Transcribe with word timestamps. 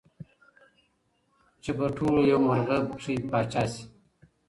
چي 1.63 1.71
پر 1.77 1.89
ټولو 1.97 2.19
یو 2.31 2.39
مرغه 2.47 2.77
پکښي 2.89 3.13
پاچا 3.29 3.63
سي 3.73 3.83